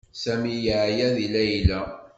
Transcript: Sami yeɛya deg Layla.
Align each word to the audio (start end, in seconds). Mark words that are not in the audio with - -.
Sami 0.21 0.53
yeɛya 0.65 1.07
deg 1.15 1.27
Layla. 1.33 1.81